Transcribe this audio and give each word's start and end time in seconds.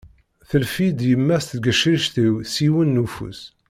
Tellef-iyi-d 0.49 0.99
yemma 1.09 1.35
i 1.39 1.43
tgecrirt-w 1.51 2.33
s 2.51 2.53
yiwen 2.63 2.89
n 2.97 3.01
ufus. 3.05 3.39